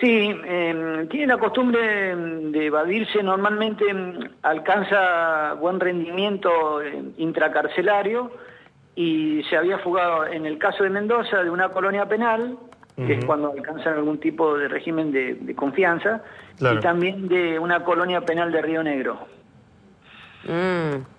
Sí, 0.00 0.30
eh, 0.44 1.06
tiene 1.10 1.26
la 1.26 1.38
costumbre 1.38 2.14
de 2.14 2.66
evadirse, 2.66 3.22
normalmente 3.22 3.92
mm, 3.92 4.18
alcanza 4.42 5.54
buen 5.54 5.80
rendimiento 5.80 6.80
intracarcelario 7.16 8.30
y 8.94 9.42
se 9.48 9.56
había 9.56 9.78
fugado 9.78 10.26
en 10.26 10.44
el 10.44 10.58
caso 10.58 10.84
de 10.84 10.90
Mendoza 10.90 11.42
de 11.42 11.50
una 11.50 11.70
colonia 11.70 12.06
penal, 12.06 12.58
que 12.96 13.12
es 13.12 13.24
cuando 13.26 13.52
alcanzan 13.52 13.92
algún 13.94 14.18
tipo 14.18 14.56
de 14.56 14.68
régimen 14.68 15.12
de, 15.12 15.54
confianza, 15.54 16.22
y 16.58 16.80
también 16.80 17.28
de 17.28 17.58
una 17.58 17.84
colonia 17.84 18.22
penal 18.22 18.50
de 18.50 18.62
Río 18.62 18.82
Negro. 18.82 19.18
Mm. 20.44 21.15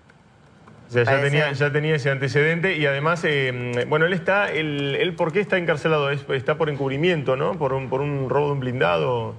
O 0.88 0.90
sea, 0.90 1.04
ya 1.04 1.22
tenía, 1.22 1.52
ya 1.52 1.72
tenía 1.72 1.96
ese 1.96 2.10
antecedente 2.10 2.78
y 2.78 2.86
además, 2.86 3.26
eh, 3.26 3.86
bueno, 3.88 4.06
él 4.06 4.14
está, 4.14 4.52
él, 4.52 5.14
¿por 5.18 5.34
qué 5.34 5.42
está 5.42 5.58
encarcelado? 5.58 6.10
Está 6.10 6.58
por 6.58 6.70
encubrimiento, 6.70 7.36
¿no? 7.36 7.58
Por 7.58 7.74
un, 7.74 7.90
por 7.90 8.00
un 8.00 8.30
robo 8.30 8.48
de 8.48 8.52
un 8.54 8.60
blindado. 8.62 9.36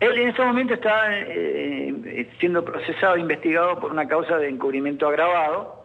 Él 0.00 0.16
en 0.16 0.28
este 0.28 0.44
momento 0.44 0.74
está 0.74 1.08
eh, 1.10 2.28
siendo 2.38 2.64
procesado 2.64 3.16
e 3.16 3.20
investigado 3.20 3.80
por 3.80 3.90
una 3.90 4.06
causa 4.06 4.36
de 4.36 4.48
encubrimiento 4.48 5.08
agravado, 5.08 5.84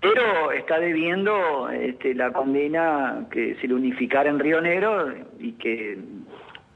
pero 0.00 0.52
está 0.52 0.80
debiendo 0.80 1.68
este, 1.68 2.14
la 2.14 2.32
condena 2.32 3.26
que 3.30 3.56
se 3.60 3.68
le 3.68 3.74
unificara 3.74 4.28
en 4.28 4.40
Río 4.40 4.60
Negro 4.60 5.12
y 5.38 5.52
que 5.52 5.98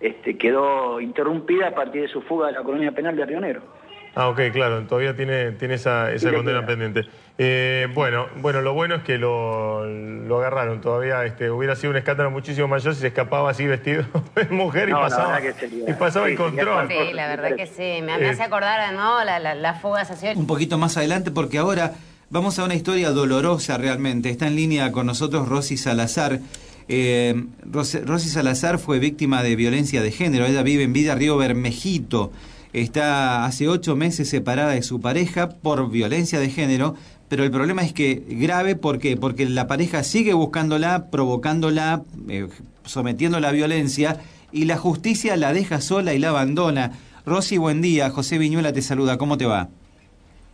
este, 0.00 0.38
quedó 0.38 1.00
interrumpida 1.00 1.68
a 1.68 1.74
partir 1.74 2.02
de 2.02 2.08
su 2.08 2.22
fuga 2.22 2.48
de 2.48 2.52
la 2.52 2.62
colonia 2.62 2.92
penal 2.92 3.16
de 3.16 3.26
Río 3.26 3.40
Negro. 3.40 3.77
Ah, 4.14 4.28
ok, 4.28 4.40
claro, 4.52 4.82
todavía 4.84 5.14
tiene, 5.14 5.52
tiene 5.52 5.74
esa, 5.74 6.12
esa 6.12 6.32
condena 6.32 6.66
pendiente. 6.66 7.06
Eh, 7.40 7.86
bueno, 7.94 8.26
bueno, 8.40 8.62
lo 8.62 8.74
bueno 8.74 8.96
es 8.96 9.02
que 9.04 9.16
lo, 9.16 9.86
lo, 9.86 10.38
agarraron. 10.38 10.80
Todavía 10.80 11.24
este, 11.24 11.50
hubiera 11.50 11.76
sido 11.76 11.92
un 11.92 11.96
escándalo 11.96 12.32
muchísimo 12.32 12.66
mayor 12.66 12.96
si 12.96 13.02
se 13.02 13.06
escapaba 13.08 13.50
así 13.50 13.64
vestido 13.64 14.04
de 14.34 14.46
mujer 14.46 14.88
y 14.88 14.92
pasaba, 14.92 15.40
y 15.40 15.92
pasaba 15.92 16.28
el 16.28 16.36
control. 16.36 16.88
Sí, 16.88 17.12
la 17.12 17.28
verdad 17.28 17.54
que 17.54 17.66
sí. 17.66 18.02
Me, 18.02 18.12
hace 18.28 18.42
acordar, 18.42 18.92
¿no? 18.92 19.22
La, 19.24 19.38
la, 19.38 19.54
las 19.54 19.80
fugas 19.80 20.10
así. 20.10 20.26
Un 20.34 20.48
poquito 20.48 20.78
más 20.78 20.96
adelante 20.96 21.30
porque 21.30 21.58
ahora 21.58 21.92
vamos 22.28 22.58
a 22.58 22.64
una 22.64 22.74
historia 22.74 23.10
dolorosa 23.10 23.78
realmente. 23.78 24.30
Está 24.30 24.48
en 24.48 24.56
línea 24.56 24.90
con 24.90 25.06
nosotros 25.06 25.48
Rosy 25.48 25.76
Salazar. 25.76 26.40
Eh, 26.88 27.44
Rosy 27.70 28.28
Salazar 28.30 28.80
fue 28.80 28.98
víctima 28.98 29.44
de 29.44 29.54
violencia 29.54 30.02
de 30.02 30.10
género. 30.10 30.44
Ella 30.46 30.62
vive 30.62 30.82
en 30.82 30.92
Villa 30.92 31.14
Río 31.14 31.36
Bermejito. 31.36 32.32
Está 32.80 33.44
hace 33.44 33.68
ocho 33.68 33.96
meses 33.96 34.28
separada 34.28 34.72
de 34.72 34.82
su 34.82 35.00
pareja 35.00 35.48
por 35.48 35.90
violencia 35.90 36.38
de 36.38 36.48
género, 36.48 36.94
pero 37.28 37.42
el 37.42 37.50
problema 37.50 37.82
es 37.82 37.92
que 37.92 38.22
grave, 38.28 38.76
¿por 38.76 38.98
qué? 38.98 39.16
Porque 39.16 39.46
la 39.46 39.66
pareja 39.66 40.02
sigue 40.04 40.32
buscándola, 40.32 41.06
provocándola, 41.10 42.02
eh, 42.28 42.48
sometiéndola 42.84 43.48
a 43.48 43.52
violencia, 43.52 44.18
y 44.52 44.64
la 44.64 44.76
justicia 44.76 45.36
la 45.36 45.52
deja 45.52 45.80
sola 45.80 46.14
y 46.14 46.18
la 46.18 46.28
abandona. 46.28 46.92
Rosy, 47.26 47.58
buen 47.58 47.82
día. 47.82 48.10
José 48.10 48.38
Viñuela 48.38 48.72
te 48.72 48.80
saluda. 48.80 49.18
¿Cómo 49.18 49.36
te 49.36 49.44
va? 49.44 49.68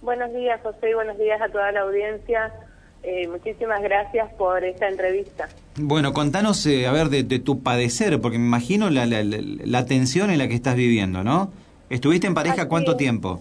Buenos 0.03 0.33
días, 0.35 0.61
José, 0.63 0.91
y 0.91 0.95
buenos 0.95 1.19
días 1.19 1.41
a 1.41 1.49
toda 1.49 1.71
la 1.73 1.81
audiencia. 1.83 2.53
Eh, 3.03 3.29
muchísimas 3.29 3.83
gracias 3.83 4.33
por 4.35 4.65
esta 4.65 4.89
entrevista. 4.89 5.49
Bueno, 5.77 6.13
contanos, 6.15 6.65
eh, 6.67 6.87
a 6.87 6.93
ver, 6.93 7.11
de, 7.11 7.39
tu 7.39 7.63
padecer, 7.63 8.21
porque 8.21 8.39
me 8.39 8.47
imagino 8.47 8.89
la, 8.89 9.05
la, 9.07 9.23
la, 9.23 9.85
tensión 9.85 10.31
en 10.31 10.39
la 10.39 10.49
que 10.49 10.55
estás 10.55 10.75
viviendo, 10.75 11.23
¿no? 11.23 11.53
¿Estuviste 11.95 12.27
en 12.27 12.35
pareja 12.35 12.67
cuánto 12.67 12.97
tiempo? 12.97 13.41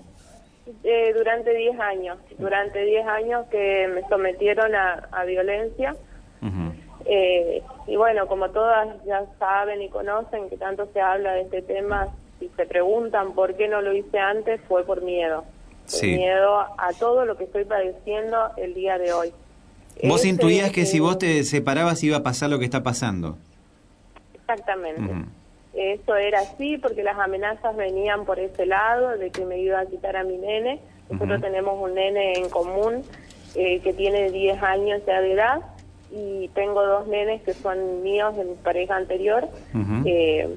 Eh, 0.84 1.12
durante 1.16 1.52
10 1.56 1.80
años, 1.80 2.20
durante 2.38 2.86
10 2.86 3.08
años 3.08 3.48
que 3.50 3.88
me 3.88 4.08
sometieron 4.08 4.76
a, 4.76 5.24
violencia. 5.26 5.96
Eh, 7.06 7.64
y 7.88 7.96
bueno, 7.96 8.28
como 8.28 8.52
todas 8.52 8.88
ya 9.06 9.26
saben 9.40 9.82
y 9.82 9.90
conocen 9.90 10.50
que 10.50 10.58
tanto 10.58 10.88
se 10.94 11.02
habla 11.02 11.34
de 11.34 11.42
este 11.42 11.64
tema, 11.64 12.10
si 12.40 12.50
se 12.56 12.68
preguntan 12.68 13.34
por 13.34 13.56
qué 13.56 13.68
no 13.68 13.82
lo 13.82 13.92
hice 13.92 14.20
antes, 14.20 14.62
fue 14.68 14.86
por 14.86 15.02
miedo. 15.02 15.46
miedo 16.04 16.60
a 16.60 16.90
todo 17.00 17.26
lo 17.26 17.36
que 17.36 17.46
estoy 17.46 17.66
padeciendo 17.66 18.52
el 18.58 18.76
día 18.76 19.00
de 19.00 19.14
hoy. 19.14 19.34
¿Vos 20.04 20.26
intuías 20.26 20.72
que 20.72 20.86
si 20.86 21.00
vos 21.00 21.18
te 21.18 21.44
separabas 21.44 22.04
iba 22.04 22.18
a 22.18 22.24
pasar 22.24 22.52
lo 22.52 22.60
que 22.60 22.66
está 22.66 22.84
pasando? 22.84 23.36
Exactamente. 24.36 25.26
Eso 25.74 26.16
era 26.16 26.42
así 26.42 26.78
porque 26.78 27.02
las 27.02 27.18
amenazas 27.18 27.76
venían 27.76 28.26
por 28.26 28.40
ese 28.40 28.66
lado, 28.66 29.18
de 29.18 29.32
que 29.32 29.44
me 29.44 29.58
iba 29.58 29.80
a 29.80 29.86
quitar 29.88 30.16
a 30.16 30.24
mi 30.24 30.38
nene. 30.38 30.80
Nosotros 31.10 31.42
tenemos 31.42 31.82
un 31.82 31.96
nene 31.96 32.34
en 32.34 32.50
común 32.50 33.04
eh, 33.56 33.80
que 33.80 33.94
tiene 33.94 34.30
10 34.32 34.62
años 34.62 35.02
ya 35.06 35.20
de 35.22 35.34
edad 35.34 35.62
y 36.12 36.48
tengo 36.50 36.86
dos 36.86 37.08
nenes 37.08 37.42
que 37.42 37.54
son 37.54 38.04
míos 38.04 38.38
de 38.38 38.46
mi 38.46 38.54
pareja 38.56 38.96
anterior, 38.96 39.48
eh, 40.06 40.48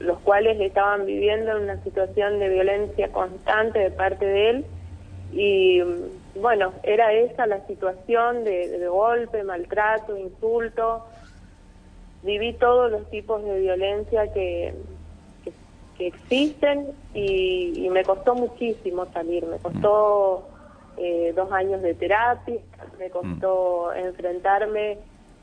los 0.00 0.18
cuales 0.20 0.58
estaban 0.58 1.04
viviendo 1.04 1.50
en 1.50 1.64
una 1.64 1.82
situación 1.82 2.38
de 2.38 2.48
violencia 2.48 3.12
constante 3.12 3.78
de 3.78 3.90
parte 3.90 4.24
de 4.24 4.50
él. 4.50 4.64
Y 5.32 5.82
bueno, 6.40 6.72
era 6.82 7.12
esa 7.12 7.46
la 7.46 7.66
situación 7.66 8.44
de, 8.44 8.68
de 8.68 8.88
golpe, 8.88 9.42
maltrato, 9.42 10.16
insulto 10.16 11.04
viví 12.26 12.52
todos 12.54 12.90
los 12.90 13.08
tipos 13.08 13.42
de 13.44 13.60
violencia 13.60 14.30
que, 14.32 14.74
que, 15.96 16.08
existen 16.08 16.88
y, 17.14 17.88
me 17.90 18.04
costó 18.04 18.34
muchísimo 18.34 19.06
salir, 19.14 19.46
me 19.46 19.56
costó 19.58 20.46
eh, 20.98 21.32
dos 21.34 21.50
años 21.52 21.80
de 21.80 21.94
terapia, 21.94 22.60
me 22.98 23.08
costó 23.08 23.90
mm. 23.94 24.06
enfrentarme 24.06 24.98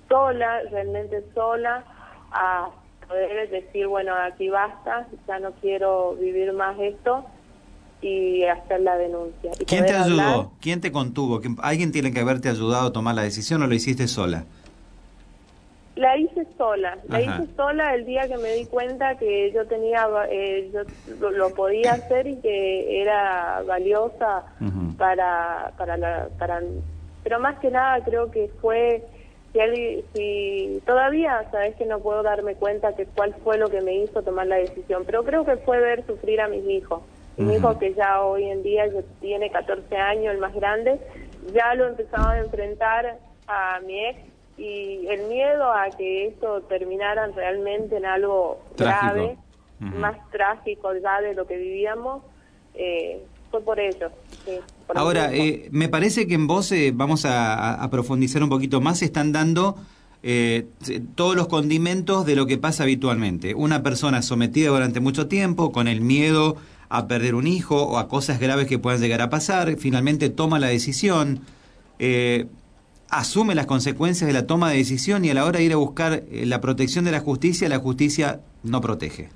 sola, 0.08 0.62
realmente 0.70 1.24
sola, 1.34 1.84
a 2.32 2.70
poder 3.08 3.50
decir, 3.50 3.88
bueno, 3.88 4.14
aquí 4.14 4.50
basta, 4.50 5.08
ya 5.28 5.40
no 5.40 5.54
quiero 5.54 6.16
vivir 6.16 6.54
más 6.54 6.78
esto 6.80 7.26
y 8.02 8.44
hacer 8.44 8.82
la 8.82 8.98
denuncia. 8.98 9.52
¿Quién 9.66 9.86
te 9.86 9.94
ayudó? 9.94 10.52
¿Quién 10.62 10.82
te 10.82 10.92
contuvo? 10.92 11.42
¿Alguien 11.62 11.92
tiene 11.92 12.12
que 12.12 12.20
haberte 12.20 12.50
ayudado 12.50 12.88
a 12.88 12.94
tomar 12.94 13.16
la 13.16 13.24
decisión 13.24 13.64
o 13.64 13.68
lo 13.68 13.74
hiciste 13.74 14.08
sola? 14.08 14.46
La 15.96 16.18
hice 16.18 16.48
sola, 16.58 16.98
la 17.08 17.22
hice 17.22 17.48
sola 17.56 17.94
el 17.94 18.06
día 18.06 18.28
que 18.28 18.38
me 18.38 18.54
di 18.54 18.66
cuenta 18.66 19.16
que 19.16 19.52
yo 19.52 19.68
tenía, 19.68 20.08
eh, 20.28 20.72
yo 20.74 21.30
lo, 21.30 21.54
podía 21.54 21.94
hacer 21.94 22.26
y 22.26 22.38
que 22.38 23.02
era 23.02 23.62
valiosa 23.68 24.44
para, 24.98 25.72
para, 25.78 25.98
la, 25.98 26.30
para, 26.40 26.62
pero 27.24 27.40
más 27.40 27.60
que 27.60 27.70
nada 27.70 28.04
creo 28.04 28.32
que 28.32 28.50
fue, 28.60 29.04
si, 29.54 30.04
si 30.16 30.82
todavía 30.84 31.46
sabes 31.52 31.76
que 31.76 31.86
no 31.86 32.00
puedo 32.00 32.24
darme 32.24 32.56
cuenta 32.56 32.96
que 32.96 33.06
cuál 33.06 33.36
fue 33.44 33.60
lo 33.60 33.70
que 33.70 33.82
me 33.82 33.94
hizo 33.94 34.24
tomar 34.24 34.48
la 34.48 34.56
decisión, 34.56 35.04
pero 35.06 35.24
creo 35.24 35.46
que 35.46 35.58
fue 35.58 35.80
ver 35.80 36.04
sufrir 36.08 36.42
a 36.42 36.48
mis 36.48 36.68
hijos. 36.68 37.04
Mi 37.38 37.56
hijo 37.56 37.78
que 37.78 37.94
ya 37.94 38.22
hoy 38.22 38.46
en 38.46 38.64
día 38.64 38.88
ya 38.88 39.02
tiene 39.20 39.52
14 39.52 39.96
años, 39.96 40.34
el 40.34 40.40
más 40.40 40.54
grande, 40.56 41.00
ya 41.54 41.76
lo 41.76 41.88
empezaba 41.88 42.32
a 42.32 42.40
enfrentar 42.40 43.18
a 43.48 43.80
mi 43.86 44.06
ex 44.06 44.33
y 44.58 45.08
el 45.08 45.28
miedo 45.28 45.72
a 45.72 45.90
que 45.90 46.28
esto 46.28 46.62
terminara 46.64 47.28
realmente 47.28 47.98
en 47.98 48.06
algo 48.06 48.60
grave, 48.78 49.38
más 49.80 50.16
trágico 50.32 50.92
ya 50.96 51.22
de 51.22 51.34
lo 51.34 51.46
que 51.46 51.58
vivíamos, 51.58 52.24
eh, 52.76 53.22
fue 53.52 53.62
por 53.62 53.80
ello. 53.80 54.10
Ahora, 54.96 55.34
eh, 55.34 55.68
me 55.72 55.90
parece 55.90 56.28
que 56.28 56.36
en 56.36 56.48
vos, 56.48 56.72
eh, 56.72 56.92
vamos 56.94 57.26
a, 57.28 57.88
profundizar 57.92 58.44
un 58.44 58.50
poquito 58.50 58.80
más, 58.82 59.02
están 59.02 59.32
dando 59.32 59.78
todos 61.16 61.36
los 61.36 61.50
condimentos 61.50 62.26
de 62.26 62.38
lo 62.38 62.46
que 62.46 62.58
pasa 62.58 62.84
habitualmente. 62.84 63.56
Una 63.56 63.84
persona 63.84 64.22
sometida 64.22 64.70
durante 64.70 65.02
mucho 65.02 65.28
tiempo, 65.28 65.74
con 65.74 65.90
el 65.90 66.00
miedo 66.00 66.56
a 66.88 67.08
perder 67.08 67.36
un 67.36 67.46
hijo 67.46 67.84
o 67.84 67.98
a 67.98 68.08
cosas 68.08 68.40
graves 68.40 68.68
que 68.68 68.80
puedan 68.80 69.02
llegar 69.02 69.22
a 69.22 69.30
pasar, 69.30 69.76
finalmente 69.78 70.30
toma 70.30 70.60
la 70.60 70.68
decisión 70.68 71.42
asume 73.14 73.54
las 73.56 73.66
consecuencias 73.68 74.28
de 74.28 74.34
la 74.34 74.48
toma 74.48 74.72
de 74.72 74.78
decisión 74.78 75.24
y 75.24 75.30
a 75.30 75.34
la 75.34 75.46
hora 75.46 75.60
de 75.60 75.66
ir 75.66 75.74
a 75.74 75.78
buscar 75.78 76.14
eh, 76.14 76.46
la 76.46 76.60
protección 76.62 77.06
de 77.06 77.12
la 77.12 77.20
justicia, 77.20 77.70
la 77.70 77.80
justicia 77.80 78.40
no 78.64 78.82
protege. 78.82 79.30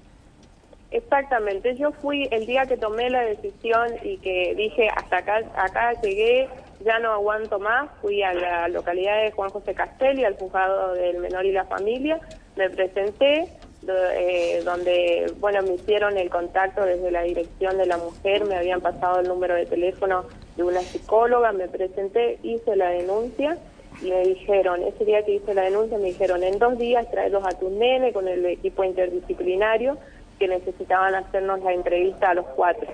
Exactamente, 0.90 1.76
yo 1.76 1.92
fui 1.92 2.28
el 2.32 2.46
día 2.46 2.66
que 2.66 2.78
tomé 2.78 3.10
la 3.10 3.22
decisión 3.22 3.90
y 4.04 4.18
que 4.18 4.56
dije 4.56 4.90
hasta 4.96 5.18
acá, 5.18 5.42
acá 5.56 5.94
llegué, 6.02 6.48
ya 6.84 6.98
no 7.00 7.12
aguanto 7.12 7.60
más, 7.60 7.90
fui 8.02 8.24
a 8.24 8.34
la 8.34 8.68
localidad 8.70 9.22
de 9.24 9.32
Juan 9.32 9.50
José 9.50 9.74
Castelli, 9.74 10.24
al 10.24 10.38
juzgado 10.38 10.94
del 10.94 11.20
menor 11.20 11.46
y 11.46 11.52
la 11.52 11.66
familia, 11.66 12.20
me 12.56 12.70
presenté, 12.70 13.48
eh, 13.88 14.62
donde, 14.66 15.32
bueno, 15.40 15.62
me 15.62 15.76
hicieron 15.76 16.18
el 16.18 16.30
contacto 16.30 16.84
desde 16.84 17.12
la 17.12 17.22
dirección 17.22 17.78
de 17.78 17.86
la 17.86 17.98
mujer, 17.98 18.46
me 18.46 18.56
habían 18.56 18.82
pasado 18.82 19.20
el 19.20 19.28
número 19.28 19.56
de 19.56 19.66
teléfono 19.66 20.26
de 20.58 20.64
una 20.64 20.82
psicóloga, 20.82 21.52
me 21.54 21.68
presenté, 21.68 22.40
hice 22.44 22.76
la 22.76 22.90
denuncia 22.90 23.58
y 24.02 24.10
me 24.10 24.24
dijeron, 24.24 24.84
ese 24.84 25.06
día 25.06 25.24
que 25.24 25.36
hice 25.36 25.54
la 25.54 25.64
denuncia, 25.64 25.98
me 25.98 26.06
dijeron, 26.06 26.44
en 26.44 26.60
dos 26.60 26.78
días 26.78 27.10
traerlos 27.10 27.46
a 27.46 27.58
tu 27.58 27.70
nene 27.70 28.12
con 28.12 28.28
el 28.28 28.46
equipo 28.46 28.84
interdisciplinario 28.84 29.98
que 30.40 30.48
necesitaban 30.48 31.16
hacernos 31.16 31.62
la 31.64 31.74
entrevista 31.74 32.32
a 32.32 32.34
los 32.34 32.46
cuatro. 32.48 32.88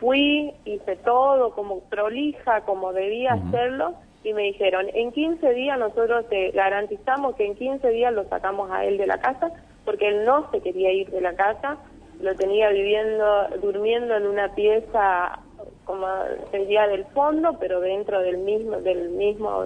Fui, 0.00 0.52
hice 0.64 0.96
todo 0.96 1.54
como 1.54 1.80
prolija, 1.80 2.62
como 2.62 2.92
debía 2.92 3.34
hacerlo, 3.34 3.94
y 4.22 4.32
me 4.32 4.42
dijeron, 4.42 4.86
en 4.94 5.12
15 5.12 5.52
días 5.52 5.78
nosotros 5.78 6.28
te 6.28 6.50
garantizamos 6.50 7.36
que 7.36 7.46
en 7.46 7.54
15 7.54 7.88
días 7.90 8.12
lo 8.12 8.24
sacamos 8.24 8.70
a 8.70 8.84
él 8.84 8.96
de 8.96 9.06
la 9.06 9.18
casa 9.18 9.52
porque 9.84 10.08
él 10.08 10.24
no 10.24 10.50
se 10.50 10.60
quería 10.60 10.92
ir 10.92 11.10
de 11.10 11.20
la 11.20 11.34
casa, 11.34 11.76
lo 12.20 12.34
tenía 12.34 12.70
viviendo, 12.70 13.48
durmiendo 13.60 14.16
en 14.16 14.26
una 14.26 14.54
pieza 14.54 15.40
como 15.84 16.06
sería 16.50 16.86
del 16.86 17.04
fondo, 17.06 17.56
pero 17.58 17.80
dentro 17.80 18.20
del 18.20 18.38
mismo, 18.38 18.76
del 18.78 19.10
mismo, 19.10 19.64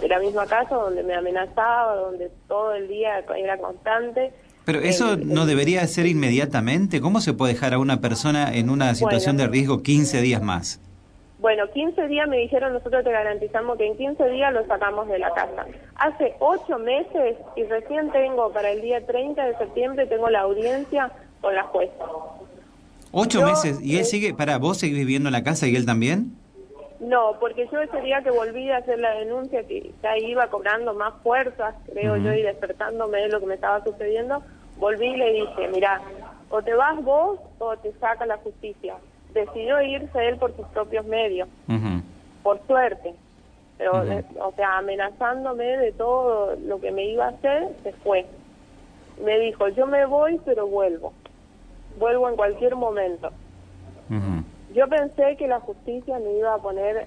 de 0.00 0.08
la 0.08 0.18
misma 0.18 0.46
casa 0.46 0.74
donde 0.74 1.02
me 1.02 1.14
amenazaba, 1.14 1.96
donde 1.96 2.30
todo 2.48 2.74
el 2.74 2.88
día 2.88 3.24
era 3.36 3.58
constante. 3.58 4.32
Pero 4.64 4.80
eso 4.80 5.16
no 5.16 5.46
debería 5.46 5.86
ser 5.86 6.06
inmediatamente. 6.06 7.00
¿Cómo 7.00 7.20
se 7.20 7.32
puede 7.32 7.54
dejar 7.54 7.74
a 7.74 7.78
una 7.78 8.00
persona 8.00 8.54
en 8.54 8.70
una 8.70 8.94
situación 8.94 9.36
de 9.36 9.48
riesgo 9.48 9.82
15 9.82 10.20
días 10.20 10.42
más? 10.42 10.80
Bueno, 11.40 11.66
15 11.72 12.06
días 12.08 12.28
me 12.28 12.36
dijeron, 12.36 12.74
nosotros 12.74 13.02
te 13.02 13.10
garantizamos 13.10 13.78
que 13.78 13.86
en 13.86 13.96
15 13.96 14.28
días 14.28 14.52
lo 14.52 14.66
sacamos 14.66 15.08
de 15.08 15.18
la 15.18 15.30
casa. 15.32 15.64
Hace 15.96 16.34
8 16.38 16.78
meses 16.78 17.38
y 17.56 17.64
recién 17.64 18.12
tengo, 18.12 18.52
para 18.52 18.70
el 18.70 18.82
día 18.82 19.04
30 19.06 19.42
de 19.46 19.56
septiembre, 19.56 20.06
tengo 20.06 20.28
la 20.28 20.40
audiencia 20.40 21.10
con 21.40 21.54
la 21.54 21.62
jueza. 21.64 22.04
¿Ocho 23.12 23.44
meses? 23.44 23.80
¿Y 23.82 23.98
él 23.98 24.04
sigue, 24.04 24.34
para 24.34 24.58
vos 24.58 24.78
seguís 24.78 24.96
viviendo 24.96 25.28
en 25.28 25.32
la 25.32 25.42
casa 25.42 25.66
y 25.66 25.74
él 25.74 25.84
también? 25.84 26.36
No, 27.00 27.36
porque 27.40 27.66
yo 27.72 27.80
ese 27.80 28.00
día 28.02 28.22
que 28.22 28.30
volví 28.30 28.70
a 28.70 28.76
hacer 28.76 28.98
la 28.98 29.12
denuncia, 29.14 29.66
que 29.66 29.90
ya 30.02 30.18
iba 30.18 30.46
cobrando 30.48 30.94
más 30.94 31.14
fuerzas, 31.22 31.74
creo 31.90 32.16
yo, 32.18 32.32
y 32.32 32.42
despertándome 32.42 33.22
de 33.22 33.28
lo 33.28 33.40
que 33.40 33.46
me 33.46 33.54
estaba 33.54 33.82
sucediendo, 33.82 34.42
volví 34.76 35.06
y 35.06 35.16
le 35.16 35.32
dije, 35.32 35.68
mira, 35.72 36.00
o 36.50 36.62
te 36.62 36.74
vas 36.74 37.02
vos 37.02 37.40
o 37.58 37.76
te 37.78 37.92
saca 37.94 38.26
la 38.26 38.36
justicia. 38.38 38.96
Decidió 39.32 39.80
irse 39.80 40.28
él 40.28 40.36
por 40.36 40.54
sus 40.54 40.66
propios 40.68 41.06
medios, 41.06 41.48
por 42.42 42.60
suerte. 42.66 43.14
Pero, 43.78 43.92
o 44.40 44.52
sea, 44.56 44.76
amenazándome 44.78 45.64
de 45.78 45.92
todo 45.92 46.54
lo 46.56 46.80
que 46.80 46.92
me 46.92 47.06
iba 47.06 47.26
a 47.26 47.30
hacer, 47.30 47.68
se 47.82 47.92
fue. 47.92 48.26
Me 49.24 49.38
dijo, 49.38 49.68
yo 49.68 49.86
me 49.86 50.04
voy, 50.04 50.38
pero 50.44 50.66
vuelvo. 50.66 51.14
Vuelvo 51.98 52.28
en 52.28 52.36
cualquier 52.36 52.76
momento. 52.76 53.30
Yo 54.74 54.88
pensé 54.88 55.36
que 55.36 55.46
la 55.46 55.60
justicia 55.60 56.18
me 56.18 56.32
iba 56.32 56.54
a 56.54 56.58
poner, 56.58 57.06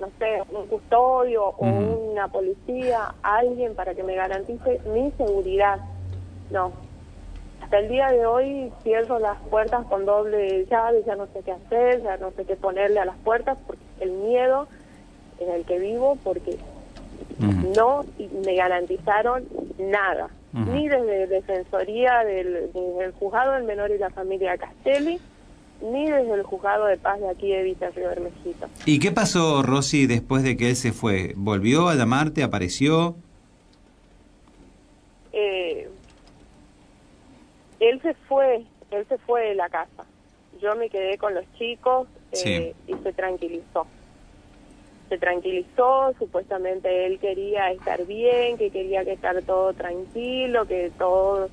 no 0.00 0.08
sé, 0.18 0.42
un 0.50 0.66
custodio 0.66 1.44
o 1.44 1.66
una 1.66 2.28
policía, 2.28 3.14
alguien 3.22 3.74
para 3.74 3.94
que 3.94 4.02
me 4.02 4.14
garantice 4.14 4.80
mi 4.92 5.10
seguridad. 5.12 5.80
No. 6.50 6.72
Hasta 7.62 7.78
el 7.80 7.88
día 7.88 8.08
de 8.10 8.24
hoy 8.24 8.72
cierro 8.82 9.18
las 9.18 9.36
puertas 9.50 9.84
con 9.86 10.06
doble 10.06 10.64
llave, 10.66 11.02
ya 11.04 11.16
no 11.16 11.26
sé 11.26 11.42
qué 11.42 11.52
hacer, 11.52 12.02
ya 12.02 12.16
no 12.16 12.30
sé 12.30 12.44
qué 12.44 12.56
ponerle 12.56 13.00
a 13.00 13.04
las 13.04 13.16
puertas, 13.18 13.58
porque 13.66 13.82
el 14.00 14.12
miedo 14.12 14.68
en 15.40 15.50
el 15.50 15.64
que 15.64 15.78
vivo, 15.78 16.16
porque 16.24 16.58
no 17.76 18.04
me 18.44 18.54
garantizaron 18.54 19.44
nada, 19.78 20.28
ni 20.52 20.88
desde 20.88 21.26
Defensoría 21.26 22.24
del, 22.24 22.72
del 22.72 23.12
Juzgado 23.12 23.52
del 23.52 23.64
Menor 23.64 23.90
y 23.90 23.98
la 23.98 24.10
Familia 24.10 24.56
Castelli, 24.56 25.20
ni 25.80 26.10
desde 26.10 26.32
el 26.32 26.42
juzgado 26.42 26.86
de 26.86 26.96
paz 26.96 27.20
de 27.20 27.30
aquí 27.30 27.50
de 27.52 27.62
Villa 27.62 27.90
Río 27.90 28.08
Bermejito. 28.08 28.66
¿Y 28.86 28.98
qué 28.98 29.12
pasó, 29.12 29.62
Rosy, 29.62 30.06
después 30.06 30.42
de 30.42 30.56
que 30.56 30.70
él 30.70 30.76
se 30.76 30.92
fue? 30.92 31.34
¿Volvió 31.36 31.88
a 31.88 31.94
llamarte? 31.94 32.42
¿Apareció? 32.42 33.16
Eh, 35.32 35.88
él 37.80 38.00
se 38.02 38.14
fue, 38.28 38.64
él 38.90 39.06
se 39.08 39.18
fue 39.18 39.48
de 39.48 39.54
la 39.54 39.68
casa. 39.68 40.04
Yo 40.60 40.74
me 40.74 40.90
quedé 40.90 41.16
con 41.18 41.34
los 41.34 41.44
chicos 41.56 42.08
eh, 42.32 42.74
y 42.86 42.94
se 42.94 43.12
tranquilizó. 43.12 43.86
Se 45.08 45.18
tranquilizó, 45.18 46.14
supuestamente 46.18 47.06
él 47.06 47.18
quería 47.18 47.70
estar 47.72 48.04
bien, 48.06 48.58
que 48.58 48.70
quería 48.70 49.04
que 49.04 49.12
estar 49.12 49.40
todo 49.42 49.72
tranquilo, 49.72 50.66
que 50.66 50.90
todo 50.98 51.48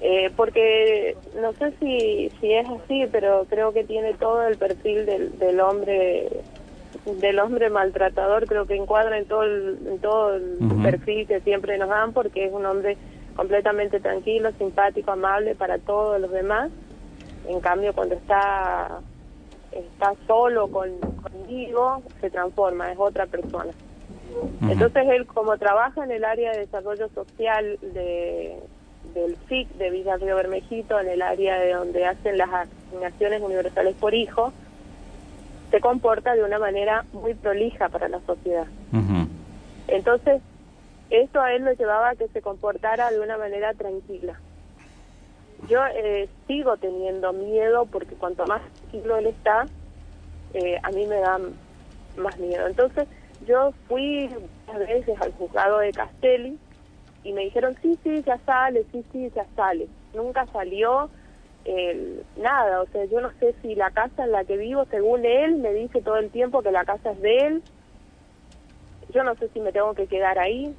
eh, 0.00 0.30
porque 0.36 1.16
no 1.40 1.52
sé 1.54 1.72
si, 1.80 2.30
si 2.40 2.52
es 2.52 2.68
así, 2.68 3.06
pero 3.10 3.46
creo 3.48 3.72
que 3.72 3.82
tiene 3.82 4.14
todo 4.14 4.46
el 4.46 4.56
perfil 4.56 5.06
del, 5.06 5.38
del 5.38 5.60
hombre 5.60 6.28
del 7.04 7.38
hombre 7.38 7.70
maltratador, 7.70 8.46
creo 8.46 8.66
que 8.66 8.76
encuadra 8.76 9.18
en 9.18 9.26
todo 9.26 9.42
el, 9.42 9.78
en 9.86 9.98
todo 9.98 10.34
el 10.34 10.58
perfil 10.82 11.26
que 11.26 11.40
siempre 11.40 11.78
nos 11.78 11.88
dan, 11.88 12.12
porque 12.12 12.46
es 12.46 12.52
un 12.52 12.66
hombre 12.66 12.96
completamente 13.34 13.98
tranquilo, 14.00 14.50
simpático, 14.58 15.12
amable 15.12 15.54
para 15.54 15.78
todos 15.78 16.20
los 16.20 16.30
demás. 16.30 16.70
En 17.46 17.60
cambio, 17.60 17.92
cuando 17.94 18.14
está 18.14 19.00
está 19.72 20.14
solo 20.26 20.68
con, 20.68 20.98
conmigo, 20.98 22.02
se 22.20 22.30
transforma, 22.30 22.92
es 22.92 22.98
otra 22.98 23.26
persona. 23.26 23.72
Entonces 24.62 25.04
él, 25.08 25.26
como 25.26 25.56
trabaja 25.58 26.04
en 26.04 26.10
el 26.10 26.24
área 26.24 26.52
de 26.52 26.60
desarrollo 26.60 27.08
social 27.08 27.78
de, 27.80 28.60
del 29.14 29.36
FIC 29.48 29.68
de 29.74 29.90
Villa 29.90 30.16
Río 30.16 30.36
Bermejito, 30.36 31.00
en 31.00 31.08
el 31.08 31.22
área 31.22 31.58
de 31.58 31.72
donde 31.72 32.04
hacen 32.06 32.38
las 32.38 32.50
asignaciones 32.52 33.42
universales 33.42 33.94
por 33.96 34.14
hijo, 34.14 34.52
se 35.70 35.80
comporta 35.80 36.34
de 36.34 36.44
una 36.44 36.58
manera 36.58 37.04
muy 37.12 37.34
prolija 37.34 37.88
para 37.88 38.08
la 38.08 38.20
sociedad. 38.20 38.66
Entonces, 39.88 40.42
eso 41.10 41.40
a 41.40 41.52
él 41.54 41.64
lo 41.64 41.72
llevaba 41.72 42.10
a 42.10 42.14
que 42.14 42.28
se 42.28 42.42
comportara 42.42 43.10
de 43.10 43.20
una 43.20 43.38
manera 43.38 43.72
tranquila. 43.74 44.38
Yo 45.66 45.84
eh, 45.86 46.28
sigo 46.46 46.76
teniendo 46.76 47.32
miedo 47.32 47.86
porque 47.86 48.14
cuanto 48.16 48.46
más 48.46 48.62
tranquilo 48.80 49.16
él 49.16 49.26
está, 49.26 49.68
eh, 50.54 50.78
a 50.82 50.90
mí 50.90 51.04
me 51.06 51.18
da 51.18 51.38
más 52.16 52.38
miedo. 52.38 52.66
Entonces, 52.66 53.08
yo 53.40 53.72
fui 53.86 54.30
a 54.66 54.78
veces 54.78 55.20
al 55.20 55.32
juzgado 55.32 55.78
de 55.78 55.92
Castelli 55.92 56.58
y 57.24 57.32
me 57.32 57.42
dijeron, 57.42 57.76
sí, 57.82 57.98
sí, 58.02 58.22
ya 58.26 58.38
sale, 58.46 58.86
sí, 58.92 59.04
sí, 59.12 59.30
ya 59.34 59.46
sale. 59.56 59.88
Nunca 60.14 60.46
salió 60.52 61.10
el, 61.64 62.24
nada, 62.36 62.82
o 62.82 62.86
sea, 62.86 63.04
yo 63.06 63.20
no 63.20 63.32
sé 63.40 63.54
si 63.60 63.74
la 63.74 63.90
casa 63.90 64.24
en 64.24 64.32
la 64.32 64.44
que 64.44 64.56
vivo, 64.56 64.86
según 64.90 65.24
él, 65.24 65.56
me 65.56 65.72
dice 65.74 66.00
todo 66.02 66.16
el 66.16 66.30
tiempo 66.30 66.62
que 66.62 66.70
la 66.70 66.84
casa 66.84 67.10
es 67.12 67.20
de 67.20 67.46
él. 67.46 67.64
Yo 69.10 69.24
no 69.24 69.34
sé 69.36 69.48
si 69.50 69.60
me 69.60 69.72
tengo 69.72 69.94
que 69.94 70.06
quedar 70.06 70.38
ahí. 70.38 70.76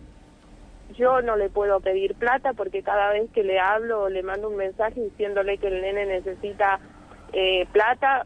Yo 0.97 1.21
no 1.21 1.35
le 1.35 1.49
puedo 1.49 1.79
pedir 1.79 2.15
plata 2.15 2.53
porque 2.53 2.83
cada 2.83 3.11
vez 3.11 3.29
que 3.31 3.43
le 3.43 3.59
hablo 3.59 4.09
le 4.09 4.23
mando 4.23 4.49
un 4.49 4.57
mensaje 4.57 5.01
diciéndole 5.01 5.57
que 5.57 5.67
el 5.67 5.81
nene 5.81 6.05
necesita 6.05 6.79
eh, 7.31 7.67
plata, 7.71 8.25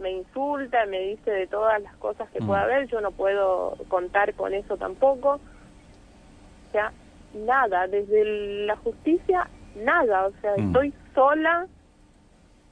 me 0.00 0.10
insulta, 0.12 0.86
me 0.86 1.00
dice 1.00 1.30
de 1.30 1.46
todas 1.46 1.80
las 1.82 1.94
cosas 1.96 2.28
que 2.30 2.40
pueda 2.40 2.60
mm. 2.60 2.64
haber. 2.64 2.88
Yo 2.88 3.00
no 3.00 3.12
puedo 3.12 3.76
contar 3.88 4.34
con 4.34 4.54
eso 4.54 4.76
tampoco. 4.76 5.40
O 6.68 6.72
sea, 6.72 6.92
nada, 7.34 7.86
desde 7.86 8.66
la 8.66 8.76
justicia, 8.76 9.48
nada, 9.76 10.26
o 10.26 10.32
sea, 10.40 10.54
mm. 10.56 10.66
estoy 10.66 10.94
sola 11.14 11.66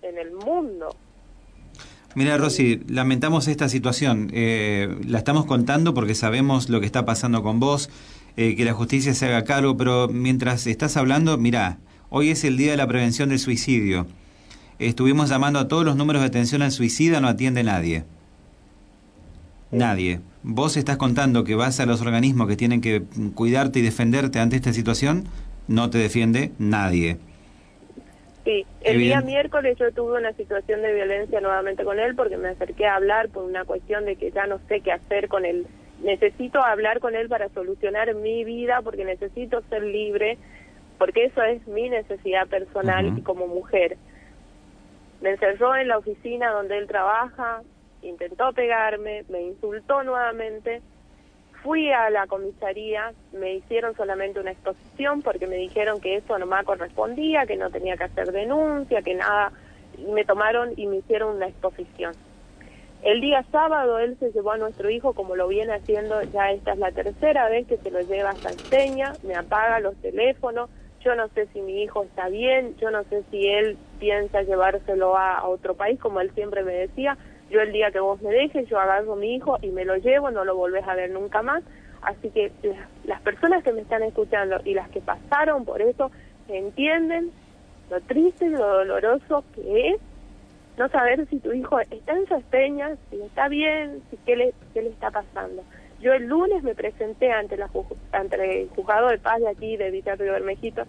en 0.03 0.19
el 0.19 0.33
mundo. 0.33 0.91
Mira, 2.15 2.37
Rosy, 2.37 2.81
lamentamos 2.89 3.49
esta 3.49 3.69
situación. 3.69 4.31
Eh, 4.33 4.89
la 5.07 5.19
estamos 5.19 5.45
contando 5.45 5.95
porque 5.95 6.15
sabemos 6.15 6.69
lo 6.69 6.81
que 6.81 6.87
está 6.87 7.05
pasando 7.05 7.43
con 7.43 7.61
vos, 7.61 7.91
eh, 8.41 8.55
que 8.55 8.65
la 8.65 8.73
justicia 8.73 9.15
se 9.15 9.27
haga 9.27 9.43
cargo, 9.43 9.77
pero 9.77 10.07
mientras 10.07 10.69
estás 10.69 10.97
hablando, 10.97 11.37
mira, 11.39 11.79
hoy 12.09 12.31
es 12.31 12.45
el 12.45 12.57
Día 12.57 12.71
de 12.71 12.77
la 12.77 12.87
Prevención 12.87 13.31
del 13.31 13.41
Suicidio. 13.41 14.07
Estuvimos 14.79 15.29
llamando 15.29 15.59
a 15.59 15.67
todos 15.67 15.85
los 15.85 15.97
números 15.97 16.23
de 16.23 16.29
atención 16.29 16.63
al 16.63 16.71
suicida, 16.71 17.21
no 17.21 17.27
atiende 17.27 17.65
nadie. 17.65 18.05
Nadie. 19.73 20.21
¿Vos 20.45 20.77
estás 20.77 20.99
contando 20.99 21.43
que 21.43 21.57
vas 21.57 21.81
a 21.81 21.87
los 21.87 22.01
organismos 22.01 22.47
que 22.47 22.55
tienen 22.55 22.81
que 22.81 23.03
cuidarte 23.35 23.81
y 23.81 23.83
defenderte 23.83 24.39
ante 24.39 24.55
esta 24.55 24.73
situación? 24.73 25.25
No 25.67 25.91
te 25.91 25.99
defiende 25.99 26.53
nadie. 26.61 27.17
Sí, 28.45 28.65
el 28.83 29.01
día 29.01 29.21
miércoles 29.21 29.77
yo 29.81 29.91
tuve 29.91 30.17
una 30.17 30.33
situación 30.35 30.81
de 30.83 30.95
violencia 30.95 31.41
nuevamente 31.41 31.83
con 31.83 31.99
él 31.99 32.15
porque 32.15 32.37
me 32.37 32.51
acerqué 32.51 32.87
a 32.87 32.95
hablar 32.95 33.31
por 33.31 33.43
una 33.43 33.65
cuestión 33.65 34.05
de 34.05 34.15
que 34.15 34.31
ya 34.31 34.47
no 34.47 34.61
sé 34.69 34.81
qué 34.81 34.93
hacer 34.93 35.27
con 35.27 35.45
él. 35.45 35.67
Necesito 36.03 36.63
hablar 36.63 37.01
con 37.01 37.15
él 37.17 37.29
para 37.29 37.49
solucionar 37.49 38.15
mi 38.15 38.45
vida 38.45 38.81
porque 38.83 39.05
necesito 39.05 39.63
ser 39.69 39.83
libre, 39.83 40.39
porque 40.97 41.25
eso 41.25 41.43
es 41.43 41.67
mi 41.67 41.89
necesidad 41.89 42.47
personal 42.47 43.19
y 43.19 43.23
como 43.23 43.47
mujer. 43.47 43.97
Me 45.21 45.31
encerró 45.31 45.75
en 45.75 45.89
la 45.89 45.99
oficina 45.99 46.51
donde 46.53 46.79
él 46.79 46.87
trabaja, 46.87 47.63
intentó 48.03 48.53
pegarme, 48.53 49.25
me 49.29 49.43
insultó 49.43 50.05
nuevamente. 50.05 50.81
Fui 51.65 51.91
a 51.91 52.09
la 52.11 52.29
comisaría, 52.29 53.13
me 53.33 53.55
hicieron 53.55 53.97
solamente 53.97 54.39
una 54.39 54.53
exposición 54.53 55.23
porque 55.23 55.49
me 55.49 55.57
dijeron 55.57 56.01
que 56.01 56.17
eso 56.17 56.39
no 56.39 56.47
me 56.47 56.63
correspondía, 56.63 57.47
que 57.47 57.57
no 57.57 57.71
tenía 57.71 57.97
que 57.97 58.05
hacer 58.05 58.31
denuncia, 58.31 59.03
que 59.03 59.15
nada. 59.15 59.51
Me 60.13 60.25
tomaron 60.25 60.75
y 60.77 60.87
me 60.87 60.99
hicieron 60.99 61.35
una 61.35 61.49
exposición. 61.49 62.15
El 63.03 63.21
día 63.21 63.45
sábado 63.53 63.99
él 63.99 64.17
se 64.19 64.33
llevó 64.33 64.53
a 64.53 64.59
nuestro 64.59 64.91
hijo, 64.91 65.13
como 65.15 65.37
lo 65.37 65.49
viene 65.49 65.75
haciendo, 65.75 66.23
ya 66.33 66.51
esta 66.51 66.73
es 66.73 66.79
la 66.79 66.93
tercera 66.93 67.49
vez 67.49 67.67
que 67.67 67.79
se 67.79 67.91
lo 67.91 68.01
lleva 68.03 68.31
hasta 68.31 68.51
Enseña, 68.51 69.17
me 69.23 69.37
apaga 69.37 69.81
los 69.81 69.97
teléfonos, 69.97 70.69
yo 71.01 71.15
no 71.15 71.29
sé 71.29 71.47
si 71.53 71.61
mi 71.61 71.83
hijo 71.83 72.03
está 72.03 72.29
bien, 72.29 72.77
yo 72.79 72.91
no 72.91 73.05
sé 73.05 73.23
si 73.31 73.47
él 73.47 73.79
piensa 74.01 74.43
llevárselo 74.43 75.17
a 75.17 75.47
otro 75.49 75.75
país, 75.75 75.99
como 76.01 76.21
él 76.21 76.33
siempre 76.35 76.65
me 76.65 76.73
decía, 76.73 77.17
yo 77.51 77.61
el 77.61 77.73
día 77.73 77.91
que 77.91 78.01
vos 78.01 78.21
me 78.21 78.31
dejes, 78.31 78.69
yo 78.69 78.79
agarro 78.79 79.15
a 79.15 79.17
mi 79.17 79.35
hijo 79.35 79.59
y 79.63 79.69
me 79.69 79.85
lo 79.85 79.97
llevo, 79.97 80.31
no 80.31 80.45
lo 80.45 80.57
volvés 80.57 80.87
a 80.87 80.95
ver 80.95 81.11
nunca 81.11 81.43
más. 81.43 81.63
Así 82.03 82.31
que 82.31 82.53
las 83.05 83.21
personas 83.23 83.65
que 83.65 83.73
me 83.73 83.81
están 83.81 84.03
escuchando 84.03 84.61
y 84.65 84.75
las 84.75 84.89
que 84.91 85.01
pasaron 85.01 85.65
por 85.65 85.83
eso, 85.83 86.11
entienden 86.49 87.31
lo 87.91 88.01
triste 88.03 88.47
y 88.47 88.51
lo 88.51 88.67
doloroso 88.67 89.45
que 89.55 89.91
es 89.91 90.01
no 90.79 90.89
saber 90.89 91.27
si 91.29 91.41
tu 91.41 91.53
hijo 91.53 91.81
está 91.81 92.13
en 92.13 92.23
esas 92.23 92.43
peñas, 92.45 92.99
si 93.11 93.21
está 93.21 93.49
bien, 93.49 94.01
si 94.11 94.17
qué 94.19 94.37
le, 94.37 94.55
qué 94.73 94.83
le 94.83 94.91
está 94.91 95.11
pasando. 95.11 95.65
Yo 96.01 96.15
el 96.15 96.27
lunes 96.27 96.63
me 96.63 96.75
presenté 96.77 97.33
ante, 97.33 97.57
la, 97.57 97.69
ante 98.13 98.63
el 98.63 98.69
juzgado 98.71 99.09
de 99.09 99.19
paz 99.19 99.41
de 99.41 99.49
aquí, 99.49 99.77
de 99.77 99.91
Villa 99.91 100.15
Río 100.15 100.33
Bermejito, 100.33 100.85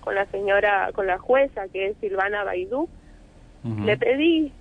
con 0.00 0.14
la 0.14 0.24
señora, 0.26 0.90
con 0.94 1.06
la 1.06 1.18
jueza, 1.18 1.68
que 1.68 1.88
es 1.88 1.96
Silvana 1.98 2.44
Baidú. 2.44 2.88
Le 3.62 3.96
pedí 3.96 4.52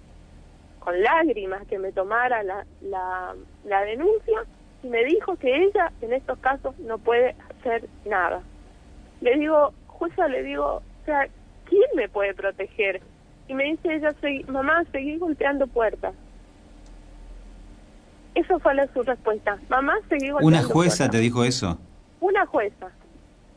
con 0.79 1.01
lágrimas 1.01 1.65
que 1.67 1.77
me 1.77 1.91
tomara 1.91 2.41
la, 2.43 2.65
la, 2.81 3.35
la 3.65 3.81
denuncia 3.83 4.45
y 4.81 4.87
me 4.87 5.03
dijo 5.03 5.35
que 5.37 5.63
ella 5.63 5.91
en 6.01 6.13
estos 6.13 6.37
casos 6.39 6.77
no 6.79 6.97
puede 6.97 7.35
hacer 7.49 7.85
nada. 8.05 8.41
Le 9.19 9.37
digo, 9.37 9.73
jueza, 9.87 10.27
le 10.27 10.43
digo, 10.43 10.75
o 10.75 11.05
sea, 11.05 11.27
¿quién 11.65 11.89
me 11.95 12.07
puede 12.07 12.33
proteger? 12.33 13.01
Y 13.47 13.53
me 13.53 13.65
dice 13.65 13.95
ella, 13.95 14.13
mamá, 14.47 14.83
seguí 14.91 15.17
golpeando 15.17 15.67
puertas. 15.67 16.13
Eso 18.35 18.59
fue 18.59 18.73
la, 18.73 18.87
su 18.87 19.03
respuesta. 19.03 19.59
Mamá, 19.69 19.95
seguí 20.09 20.29
golpeando 20.29 20.59
¿Una 20.59 20.73
jueza 20.73 21.09
te 21.09 21.17
dijo 21.17 21.43
eso? 21.43 21.77
Una 22.19 22.45
jueza. 22.45 22.89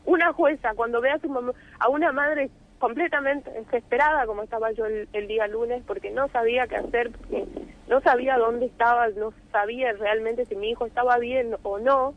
Una 0.05 0.31
jueza, 0.33 0.73
cuando 0.75 1.01
ve 1.01 1.11
a, 1.11 1.19
su 1.19 1.29
mamá, 1.29 1.51
a 1.79 1.89
una 1.89 2.11
madre 2.11 2.49
completamente 2.79 3.49
desesperada, 3.51 4.25
como 4.25 4.43
estaba 4.43 4.71
yo 4.71 4.85
el, 4.85 5.09
el, 5.13 5.27
día 5.27 5.47
lunes, 5.47 5.83
porque 5.85 6.11
no 6.11 6.27
sabía 6.29 6.67
qué 6.67 6.77
hacer, 6.77 7.11
porque 7.11 7.45
no 7.89 7.99
sabía 8.01 8.37
dónde 8.37 8.67
estaba, 8.67 9.07
no 9.09 9.33
sabía 9.51 9.93
realmente 9.93 10.45
si 10.45 10.55
mi 10.55 10.69
hijo 10.69 10.85
estaba 10.85 11.17
bien 11.17 11.55
o 11.63 11.79
no, 11.79 12.13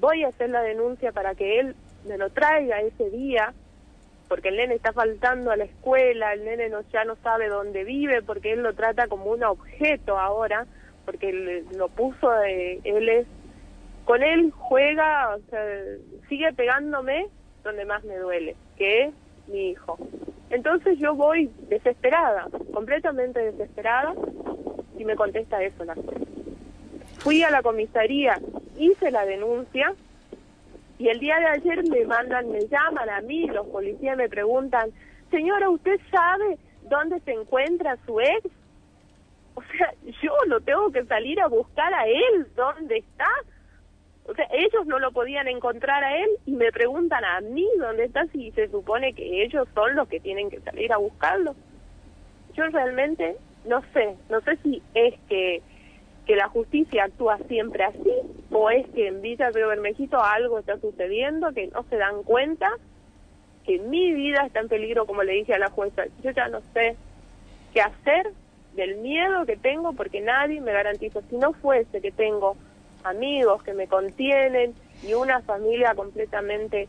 voy 0.00 0.24
a 0.24 0.28
hacer 0.28 0.50
la 0.50 0.62
denuncia 0.62 1.12
para 1.12 1.34
que 1.34 1.60
él 1.60 1.76
me 2.06 2.16
lo 2.16 2.30
traiga 2.30 2.80
ese 2.80 3.10
día 3.10 3.52
porque 4.32 4.48
el 4.48 4.56
nene 4.56 4.76
está 4.76 4.94
faltando 4.94 5.50
a 5.50 5.58
la 5.58 5.64
escuela, 5.64 6.32
el 6.32 6.46
nene 6.46 6.70
no, 6.70 6.80
ya 6.90 7.04
no 7.04 7.16
sabe 7.16 7.48
dónde 7.48 7.84
vive, 7.84 8.22
porque 8.22 8.52
él 8.54 8.62
lo 8.62 8.72
trata 8.72 9.06
como 9.06 9.26
un 9.26 9.44
objeto 9.44 10.18
ahora, 10.18 10.64
porque 11.04 11.28
él, 11.28 11.66
lo 11.76 11.90
puso, 11.90 12.30
de, 12.30 12.80
él 12.82 13.10
es, 13.10 13.26
con 14.06 14.22
él 14.22 14.50
juega, 14.56 15.36
o 15.36 15.40
sea, 15.50 15.62
sigue 16.30 16.50
pegándome 16.54 17.26
donde 17.62 17.84
más 17.84 18.04
me 18.04 18.16
duele, 18.16 18.56
que 18.78 19.02
es 19.02 19.14
mi 19.48 19.72
hijo. 19.72 19.98
Entonces 20.48 20.98
yo 20.98 21.14
voy 21.14 21.50
desesperada, 21.68 22.46
completamente 22.72 23.38
desesperada, 23.38 24.14
y 24.96 25.04
me 25.04 25.14
contesta 25.14 25.62
eso 25.62 25.84
la 25.84 25.94
jueza. 25.94 26.24
Fui 27.18 27.42
a 27.42 27.50
la 27.50 27.60
comisaría, 27.60 28.40
hice 28.78 29.10
la 29.10 29.26
denuncia, 29.26 29.92
y 31.02 31.08
el 31.08 31.18
día 31.18 31.36
de 31.40 31.46
ayer 31.48 31.82
me 31.88 32.04
mandan, 32.04 32.48
me 32.48 32.60
llaman 32.68 33.10
a 33.10 33.20
mí, 33.22 33.48
los 33.48 33.66
policías 33.66 34.16
me 34.16 34.28
preguntan, 34.28 34.92
señora, 35.32 35.68
¿usted 35.68 35.98
sabe 36.12 36.58
dónde 36.88 37.18
se 37.24 37.32
encuentra 37.32 37.98
su 38.06 38.20
ex? 38.20 38.48
O 39.56 39.62
sea, 39.62 39.92
yo 40.22 40.32
lo 40.46 40.60
tengo 40.60 40.92
que 40.92 41.04
salir 41.06 41.40
a 41.40 41.48
buscar 41.48 41.92
a 41.92 42.06
él, 42.06 42.46
¿dónde 42.54 42.98
está? 42.98 43.26
O 44.26 44.34
sea, 44.34 44.46
ellos 44.52 44.86
no 44.86 45.00
lo 45.00 45.10
podían 45.10 45.48
encontrar 45.48 46.04
a 46.04 46.16
él 46.18 46.30
y 46.46 46.52
me 46.52 46.70
preguntan 46.70 47.24
a 47.24 47.40
mí 47.40 47.66
dónde 47.80 48.04
está 48.04 48.24
si 48.28 48.52
se 48.52 48.68
supone 48.68 49.12
que 49.12 49.42
ellos 49.42 49.66
son 49.74 49.96
los 49.96 50.06
que 50.06 50.20
tienen 50.20 50.50
que 50.50 50.60
salir 50.60 50.92
a 50.92 50.98
buscarlo. 50.98 51.56
Yo 52.54 52.64
realmente 52.68 53.34
no 53.64 53.82
sé, 53.92 54.14
no 54.30 54.40
sé 54.42 54.56
si 54.62 54.80
es 54.94 55.14
que 55.28 55.62
que 56.26 56.36
la 56.36 56.48
justicia 56.48 57.04
actúa 57.04 57.38
siempre 57.48 57.82
así 57.82 58.12
o 58.52 58.70
es 58.70 58.86
que 58.90 59.08
en 59.08 59.22
Villa 59.22 59.50
Río 59.50 59.68
Bermejito 59.68 60.22
algo 60.22 60.58
está 60.58 60.78
sucediendo 60.78 61.52
que 61.52 61.68
no 61.68 61.84
se 61.88 61.96
dan 61.96 62.22
cuenta 62.22 62.70
que 63.64 63.78
mi 63.78 64.12
vida 64.12 64.44
está 64.46 64.60
en 64.60 64.68
peligro 64.68 65.06
como 65.06 65.22
le 65.22 65.32
dije 65.32 65.54
a 65.54 65.58
la 65.58 65.70
jueza. 65.70 66.04
Yo 66.22 66.30
ya 66.32 66.48
no 66.48 66.60
sé 66.74 66.96
qué 67.72 67.80
hacer 67.80 68.32
del 68.74 68.96
miedo 68.96 69.46
que 69.46 69.56
tengo 69.56 69.92
porque 69.92 70.20
nadie 70.20 70.60
me 70.60 70.72
garantiza. 70.72 71.20
Si 71.30 71.36
no 71.36 71.52
fuese 71.54 72.00
que 72.00 72.10
tengo 72.10 72.56
amigos 73.04 73.62
que 73.62 73.72
me 73.72 73.86
contienen 73.86 74.74
y 75.02 75.14
una 75.14 75.40
familia 75.40 75.94
completamente 75.94 76.88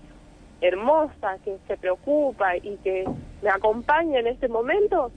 hermosa 0.61 1.37
que 1.43 1.57
se 1.67 1.77
preocupa 1.77 2.57
y 2.57 2.77
que 2.83 3.05
me 3.41 3.49
acompaña 3.49 4.19
en 4.19 4.27
este 4.27 4.47
momento 4.47 5.11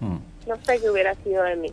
mm. 0.00 0.18
no 0.48 0.56
sé 0.56 0.80
qué 0.80 0.90
hubiera 0.90 1.14
sido 1.14 1.42
de 1.44 1.56
mí. 1.56 1.72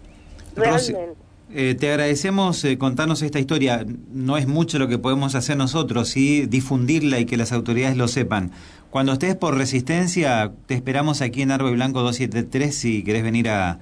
Realmente 0.56 1.31
eh, 1.54 1.76
te 1.76 1.90
agradecemos 1.90 2.64
eh, 2.64 2.78
contarnos 2.78 3.22
esta 3.22 3.40
historia. 3.40 3.86
No 4.12 4.38
es 4.38 4.48
mucho 4.48 4.80
lo 4.80 4.88
que 4.88 4.98
podemos 4.98 5.36
hacer 5.36 5.58
nosotros, 5.58 6.10
sí 6.10 6.46
difundirla 6.46 7.20
y 7.20 7.26
que 7.26 7.38
las 7.38 7.52
autoridades 7.52 7.98
lo 7.98 8.08
sepan. 8.08 8.52
Cuando 8.90 9.14
estés 9.14 9.36
por 9.36 9.58
resistencia, 9.58 10.52
te 10.68 10.74
esperamos 10.74 11.22
aquí 11.22 11.42
en 11.42 11.52
Árbol 11.52 11.74
Blanco 11.74 12.02
273 12.02 12.76
si 12.76 13.04
querés 13.04 13.24
venir 13.24 13.50
a, 13.50 13.80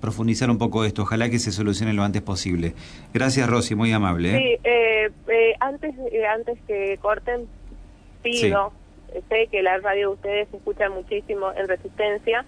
profundizar 0.00 0.48
un 0.50 0.56
poco 0.56 0.86
esto. 0.86 1.02
Ojalá 1.02 1.28
que 1.28 1.38
se 1.38 1.52
solucione 1.52 1.92
lo 1.92 2.02
antes 2.02 2.22
posible. 2.22 2.72
Gracias, 3.12 3.50
Rosy, 3.50 3.74
muy 3.74 3.92
amable. 3.92 4.34
¿eh? 4.34 4.60
Sí, 4.64 5.54
antes, 5.60 5.94
antes 6.34 6.58
que 6.66 6.98
corten, 7.02 7.46
pido, 8.22 8.72
sé 9.28 9.48
que 9.50 9.62
la 9.62 9.76
radio 9.78 10.08
de 10.08 10.14
ustedes 10.14 10.48
se 10.50 10.56
escucha 10.56 10.88
muchísimo 10.88 11.52
en 11.52 11.68
resistencia 11.68 12.46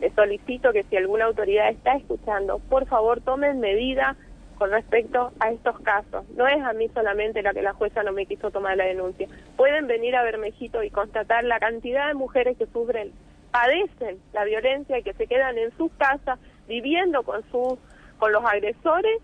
les 0.00 0.14
solicito 0.14 0.72
que 0.72 0.82
si 0.84 0.96
alguna 0.96 1.26
autoridad 1.26 1.68
está 1.68 1.94
escuchando, 1.94 2.58
por 2.58 2.86
favor 2.86 3.20
tomen 3.20 3.60
medida 3.60 4.16
con 4.56 4.70
respecto 4.70 5.32
a 5.40 5.50
estos 5.50 5.78
casos. 5.80 6.28
No 6.36 6.46
es 6.46 6.62
a 6.62 6.72
mí 6.72 6.88
solamente 6.92 7.42
la 7.42 7.54
que 7.54 7.62
la 7.62 7.72
jueza 7.72 8.02
no 8.02 8.12
me 8.12 8.26
quiso 8.26 8.50
tomar 8.50 8.76
la 8.76 8.84
denuncia. 8.84 9.28
Pueden 9.56 9.86
venir 9.86 10.16
a 10.16 10.22
Bermejito 10.22 10.82
y 10.82 10.90
constatar 10.90 11.44
la 11.44 11.58
cantidad 11.58 12.08
de 12.08 12.14
mujeres 12.14 12.58
que 12.58 12.66
sufren, 12.66 13.12
padecen 13.50 14.18
la 14.32 14.44
violencia 14.44 14.98
y 14.98 15.02
que 15.02 15.14
se 15.14 15.26
quedan 15.26 15.56
en 15.58 15.74
sus 15.76 15.90
casas 15.92 16.38
viviendo 16.68 17.22
con 17.22 17.42
sus 17.50 17.78
con 18.18 18.32
los 18.32 18.44
agresores 18.44 19.22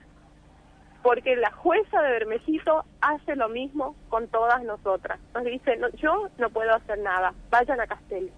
porque 1.02 1.36
la 1.36 1.52
jueza 1.52 2.02
de 2.02 2.10
Bermejito 2.10 2.84
hace 3.00 3.36
lo 3.36 3.48
mismo 3.48 3.94
con 4.08 4.26
todas 4.26 4.64
nosotras. 4.64 5.20
Nos 5.34 5.44
dice, 5.44 5.76
no, 5.76 5.88
yo 5.90 6.28
no 6.38 6.50
puedo 6.50 6.74
hacer 6.74 6.98
nada, 6.98 7.32
vayan 7.48 7.80
a 7.80 7.86
Castel. 7.86 8.32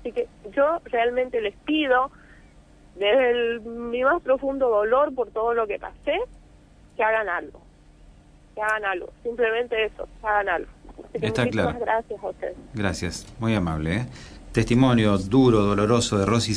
Así 0.00 0.12
que 0.12 0.28
yo 0.54 0.80
realmente 0.84 1.40
les 1.40 1.56
pido, 1.64 2.10
desde 2.96 3.60
mi 3.60 4.02
más 4.02 4.22
profundo 4.22 4.68
dolor 4.68 5.14
por 5.14 5.30
todo 5.30 5.54
lo 5.54 5.66
que 5.66 5.78
pasé, 5.78 6.18
que 6.96 7.02
hagan 7.02 7.28
algo. 7.28 7.60
Que 8.54 8.62
hagan 8.62 8.84
algo. 8.84 9.08
Simplemente 9.22 9.84
eso, 9.84 10.08
hagan 10.22 10.48
algo. 10.48 10.70
Así 11.08 11.20
que 11.20 11.26
Está 11.26 11.44
muchísimas 11.44 11.80
gracias 11.80 12.22
a 12.22 12.28
ustedes. 12.28 12.56
Gracias, 12.74 13.34
muy 13.38 13.54
amable. 13.54 13.96
¿eh? 13.96 14.06
Testimonio 14.52 15.18
duro, 15.18 15.60
doloroso 15.60 16.18
de 16.18 16.26
Rosy. 16.26 16.54